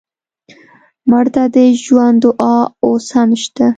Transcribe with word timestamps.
مړه 1.09 1.29
ته 1.35 1.43
د 1.55 1.57
ژوند 1.83 2.17
دعا 2.23 2.57
اوس 2.85 3.05
هم 3.15 3.29
شته 3.43 3.67